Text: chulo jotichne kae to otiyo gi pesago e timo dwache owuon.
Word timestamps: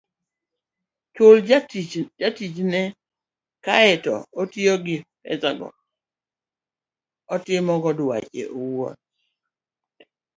chulo 1.13 1.37
jotichne 2.21 2.81
kae 3.65 3.93
to 4.05 4.13
otiyo 4.41 4.73
gi 4.85 4.97
pesago 5.23 5.69
e 7.33 7.35
timo 7.45 7.73
dwache 7.97 8.41
owuon. 8.59 8.95